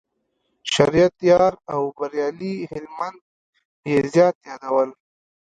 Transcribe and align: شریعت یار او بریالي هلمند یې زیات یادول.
شریعت 0.73 1.15
یار 1.31 1.53
او 1.73 1.81
بریالي 1.97 2.53
هلمند 2.71 3.19
یې 3.89 3.97
زیات 4.13 4.37
یادول. 4.49 4.89